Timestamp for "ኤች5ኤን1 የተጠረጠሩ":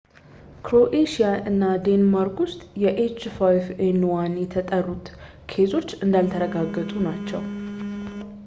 3.03-5.19